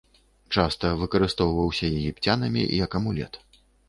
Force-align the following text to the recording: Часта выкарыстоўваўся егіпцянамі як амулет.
Часта 0.55 0.87
выкарыстоўваўся 1.01 1.85
егіпцянамі 1.99 2.61
як 2.85 2.91
амулет. 3.01 3.39